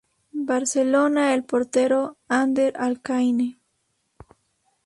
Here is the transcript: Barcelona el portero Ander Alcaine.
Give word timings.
Barcelona 0.51 1.35
el 1.35 1.43
portero 1.43 2.17
Ander 2.27 2.73
Alcaine. 2.75 3.59